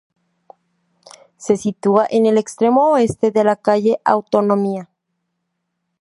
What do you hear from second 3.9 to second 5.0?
Autonomía.